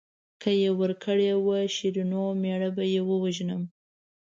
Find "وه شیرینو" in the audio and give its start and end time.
1.45-2.19